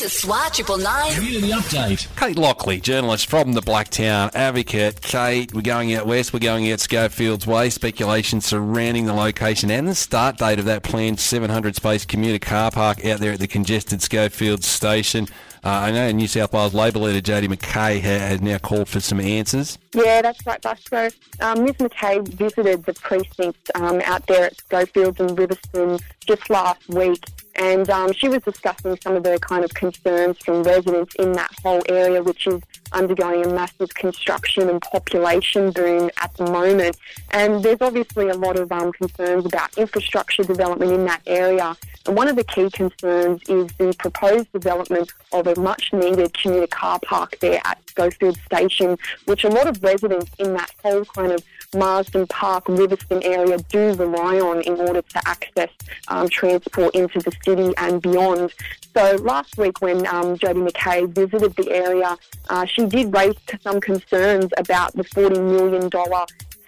This 0.00 0.14
is 0.14 0.30
SWR 0.30 0.50
Triple 0.50 0.78
Nine. 0.78 1.12
Community 1.12 1.52
update. 1.52 2.16
Kate 2.16 2.38
Lockley, 2.38 2.80
journalist 2.80 3.28
from 3.28 3.52
the 3.52 3.60
Blacktown 3.60 4.34
Advocate. 4.34 5.02
Kate, 5.02 5.52
we're 5.52 5.60
going 5.60 5.94
out 5.94 6.06
west, 6.06 6.32
we're 6.32 6.38
going 6.38 6.72
out 6.72 6.80
Schofields 6.80 7.46
Way. 7.46 7.68
Speculation 7.68 8.40
surrounding 8.40 9.04
the 9.04 9.12
location 9.12 9.70
and 9.70 9.86
the 9.86 9.94
start 9.94 10.38
date 10.38 10.58
of 10.58 10.64
that 10.64 10.84
planned 10.84 11.20
700 11.20 11.76
space 11.76 12.06
commuter 12.06 12.38
car 12.38 12.70
park 12.70 13.04
out 13.04 13.20
there 13.20 13.32
at 13.32 13.40
the 13.40 13.46
congested 13.46 14.00
Schofields 14.00 14.64
station. 14.64 15.28
Uh, 15.62 15.68
I 15.68 15.90
know 15.90 16.10
New 16.12 16.28
South 16.28 16.54
Wales 16.54 16.72
Labor 16.72 17.00
leader 17.00 17.20
Jodie 17.20 17.54
McKay 17.54 18.00
has 18.00 18.40
now 18.40 18.56
called 18.56 18.88
for 18.88 19.00
some 19.00 19.20
answers. 19.20 19.76
Yeah, 19.92 20.22
that's 20.22 20.46
right, 20.46 20.62
Busco. 20.62 21.14
Um, 21.40 21.64
Ms 21.64 21.76
McKay 21.76 22.26
visited 22.26 22.84
the 22.86 22.94
precinct 22.94 23.70
um, 23.74 24.00
out 24.06 24.26
there 24.26 24.46
at 24.46 24.58
Schofields 24.62 25.20
and 25.20 25.36
Riverstone 25.36 26.00
just 26.26 26.48
last 26.48 26.88
week, 26.88 27.22
and 27.60 27.90
um, 27.90 28.10
she 28.14 28.26
was 28.26 28.42
discussing 28.42 28.98
some 29.02 29.16
of 29.16 29.22
the 29.22 29.38
kind 29.40 29.64
of 29.64 29.74
concerns 29.74 30.38
from 30.38 30.62
residents 30.62 31.14
in 31.16 31.32
that 31.32 31.50
whole 31.62 31.82
area, 31.90 32.22
which 32.22 32.46
is 32.46 32.62
undergoing 32.92 33.44
a 33.44 33.52
massive 33.52 33.92
construction 33.94 34.70
and 34.70 34.80
population 34.80 35.70
boom 35.70 36.10
at 36.22 36.34
the 36.36 36.50
moment. 36.50 36.96
And 37.32 37.62
there's 37.62 37.82
obviously 37.82 38.30
a 38.30 38.34
lot 38.34 38.58
of 38.58 38.72
um, 38.72 38.92
concerns 38.92 39.44
about 39.44 39.76
infrastructure 39.76 40.42
development 40.42 40.90
in 40.92 41.04
that 41.04 41.20
area. 41.26 41.76
One 42.10 42.26
of 42.26 42.34
the 42.34 42.42
key 42.42 42.68
concerns 42.70 43.40
is 43.48 43.68
the 43.78 43.94
proposed 43.96 44.52
development 44.52 45.12
of 45.30 45.46
a 45.46 45.58
much 45.60 45.92
needed 45.92 46.34
commuter 46.34 46.66
car 46.66 46.98
park 47.06 47.38
there 47.38 47.60
at 47.64 47.78
Schofield 47.88 48.36
Station, 48.46 48.98
which 49.26 49.44
a 49.44 49.48
lot 49.48 49.68
of 49.68 49.80
residents 49.80 50.28
in 50.40 50.52
that 50.54 50.72
whole 50.82 51.04
kind 51.04 51.30
of 51.30 51.44
Marsden 51.72 52.26
Park, 52.26 52.64
Riverstone 52.64 53.24
area 53.24 53.58
do 53.68 53.92
rely 53.94 54.40
on 54.40 54.60
in 54.62 54.80
order 54.80 55.02
to 55.02 55.28
access 55.28 55.70
um, 56.08 56.28
transport 56.28 56.96
into 56.96 57.20
the 57.20 57.32
city 57.44 57.72
and 57.76 58.02
beyond. 58.02 58.52
So 58.92 59.14
last 59.22 59.56
week 59.56 59.80
when 59.80 60.04
um, 60.08 60.36
Jodie 60.36 60.68
McKay 60.68 61.08
visited 61.08 61.54
the 61.54 61.70
area, 61.70 62.16
uh, 62.48 62.64
she 62.64 62.86
did 62.86 63.14
raise 63.14 63.36
some 63.62 63.80
concerns 63.80 64.50
about 64.56 64.94
the 64.94 65.04
$40 65.04 65.40
million 65.40 65.88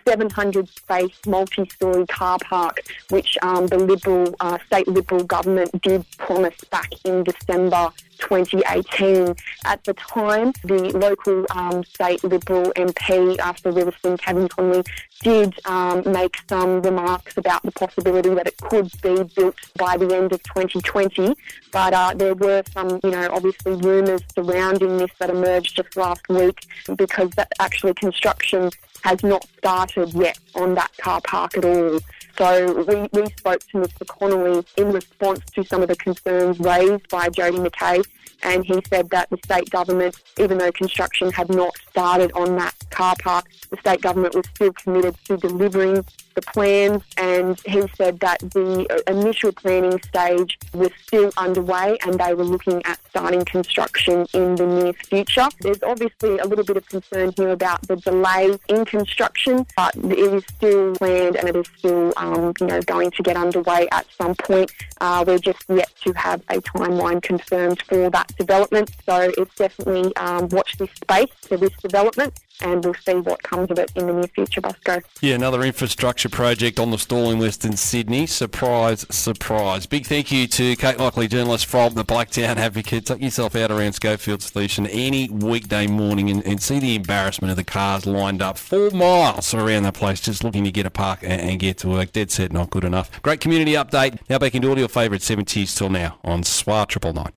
700 0.06 0.69
space 0.69 1.14
multi-storey 1.27 2.06
car 2.06 2.39
park, 2.39 2.81
which 3.11 3.36
um, 3.42 3.67
the 3.67 3.78
Liberal, 3.78 4.34
uh, 4.41 4.58
state 4.67 4.89
Liberal 4.89 5.25
government 5.25 5.81
did 5.83 6.05
promise 6.19 6.56
back 6.70 6.91
in 7.05 7.25
December 7.25 7.91
2018. 8.23 9.34
At 9.65 9.84
the 9.84 9.95
time, 9.95 10.53
the 10.65 10.97
local 10.97 11.47
um, 11.51 11.84
state 11.84 12.23
Liberal 12.25 12.73
MP 12.77 13.37
for 13.61 13.73
Riverstone, 13.73 14.19
Kevin 14.19 14.48
Conolly, 14.48 14.87
did 15.23 15.55
um, 15.67 16.03
make 16.11 16.37
some 16.48 16.83
remarks 16.83 17.37
about 17.37 17.62
the 17.62 17.73
possibility 17.73 18.31
that 18.31 18.47
it 18.47 18.56
could 18.59 18.91
be 19.03 19.23
built 19.34 19.56
by 19.77 19.97
the 19.97 20.14
end 20.14 20.33
of 20.33 20.42
2020. 20.42 21.34
But 21.70 21.92
uh, 21.92 22.14
there 22.14 22.34
were 22.34 22.62
some, 22.73 23.01
you 23.03 23.11
know, 23.11 23.29
obviously 23.33 23.75
rumours 23.75 24.23
surrounding 24.34 24.98
this 24.98 25.11
that 25.19 25.31
emerged 25.31 25.77
just 25.77 25.97
last 25.97 26.29
week 26.29 26.67
because 26.97 27.31
that 27.31 27.53
actually 27.61 27.95
construction 27.95 28.70
has 29.03 29.23
not 29.23 29.47
started 29.59 30.12
yet 30.14 30.39
on 30.55 30.75
that 30.75 30.97
car 30.98 31.20
park 31.22 31.56
at 31.58 31.64
all. 31.64 32.00
So 32.39 32.83
we, 32.84 33.20
we 33.20 33.27
spoke 33.36 33.61
to 33.69 33.78
Mr 33.78 34.06
Conolly 34.06 34.64
in 34.77 34.92
response 34.92 35.41
to 35.55 35.64
some 35.64 35.83
of 35.83 35.89
the 35.89 35.97
concerns 35.97 36.58
raised 36.58 37.08
by 37.08 37.28
Jodie 37.28 37.67
McKay 37.67 38.05
and 38.42 38.64
he 38.64 38.80
said 38.89 39.08
that 39.11 39.30
the 39.30 39.39
state 39.45 39.70
government, 39.70 40.20
even 40.39 40.58
though 40.58 40.73
construction 40.73 41.30
had 41.30 41.48
not 41.48 41.77
started 41.91 42.33
on 42.33 42.56
that 42.56 42.75
car 42.91 43.14
park, 43.20 43.47
the 43.70 43.77
state 43.78 44.00
government 44.00 44.34
was 44.34 44.47
still 44.55 44.73
committed 44.73 45.17
to 45.25 45.36
delivering 45.36 46.05
the 46.34 46.42
plans 46.42 47.02
and 47.16 47.61
he 47.66 47.83
said 47.97 48.20
that 48.20 48.38
the 48.41 49.02
initial 49.06 49.52
planning 49.52 50.00
stage 50.02 50.58
was 50.72 50.91
still 51.06 51.30
underway 51.36 51.98
and 52.05 52.19
they 52.19 52.34
were 52.34 52.44
looking 52.44 52.84
at 52.84 52.98
starting 53.08 53.44
construction 53.44 54.27
in 54.33 54.55
the 54.56 54.66
near 54.66 54.92
future. 54.92 55.48
There's 55.61 55.83
obviously 55.83 56.39
a 56.39 56.44
little 56.44 56.64
bit 56.64 56.77
of 56.77 56.89
concern 56.89 57.33
here 57.36 57.50
about 57.50 57.83
the 57.89 57.97
delay 57.97 58.58
in 58.69 58.84
construction, 58.84 59.66
but 59.77 59.94
it 59.97 60.19
is 60.19 60.44
still 60.57 60.95
planned 60.95 61.36
and 61.36 61.48
it 61.48 61.57
is 61.57 61.67
still 61.77 62.12
um, 62.17 62.52
you 62.61 62.67
know, 62.67 62.80
going 62.83 63.11
to 63.11 63.23
get 63.23 63.36
underway 63.36 63.89
at 63.92 64.07
some 64.17 64.34
point. 64.34 64.70
Uh, 65.01 65.24
we're 65.27 65.39
just 65.39 65.64
yet 65.68 65.90
to 66.02 66.12
have 66.12 66.42
a 66.48 66.61
timeline 66.61 67.23
confirmed 67.23 67.83
for 67.83 68.11
that 68.11 68.28
development, 68.36 68.90
so 69.05 69.33
it's 69.36 69.55
definitely 69.55 70.14
um, 70.17 70.48
watch 70.48 70.77
this 70.78 70.90
space 70.90 71.33
for 71.42 71.57
this 71.57 71.73
development 71.83 72.40
and 72.61 72.85
we'll 72.85 72.95
see 72.95 73.14
what 73.14 73.42
comes 73.42 73.70
of 73.70 73.79
it 73.79 73.92
in 73.96 74.07
the 74.07 74.13
near 74.13 74.27
future, 74.29 74.61
Busco. 74.61 75.02
Yeah, 75.20 75.35
another 75.35 75.63
infrastructure 75.63 76.29
project 76.29 76.79
on 76.79 76.90
the 76.90 76.96
list 77.13 77.64
in 77.64 77.77
Sydney. 77.77 78.27
Surprise, 78.27 79.07
surprise. 79.11 79.86
Big 79.86 80.07
thank 80.07 80.33
you 80.33 80.46
to 80.46 80.77
Kate 80.77 80.98
Lockley, 80.98 81.29
journalist 81.29 81.67
from 81.67 81.95
the 81.95 82.05
Blacktown 82.05 82.57
Advocate. 82.57 83.07
Take 83.07 83.20
yourself 83.20 83.55
out 83.57 83.70
around 83.70 83.92
Schofield 83.95 84.42
Station 84.42 84.86
any 84.86 85.29
weekday 85.29 85.86
morning 85.86 86.30
and, 86.30 86.45
and 86.46 86.63
see 86.63 86.79
the 86.79 86.95
embarrassment 86.95 87.51
of 87.51 87.57
the 87.57 87.64
cars 87.64 88.07
lined 88.07 88.42
up 88.42 88.58
four 88.58 88.90
miles 88.90 89.55
around 89.55 89.83
the 89.83 89.92
place 89.92 90.20
just 90.20 90.45
looking 90.45 90.64
to 90.64 90.73
get 90.73 90.86
a 90.86 90.90
park 90.90 91.20
and, 91.23 91.40
and 91.40 91.61
get 91.61 91.79
to 91.79 91.89
work. 91.89 92.13
Dead 92.13 92.30
set, 92.30 92.52
not 92.52 92.70
good 92.70 92.84
enough. 92.84 93.11
Great 93.23 93.40
community 93.40 93.73
update. 93.73 94.19
Now 94.29 94.39
back 94.39 94.55
into 94.55 94.69
all 94.69 94.79
your 94.79 94.89
favourite 94.89 95.23
70s 95.23 95.77
till 95.77 95.90
now 95.90 96.19
on 96.24 96.42
SWR 96.42 96.86
Triple 96.86 97.13
Nine. 97.13 97.33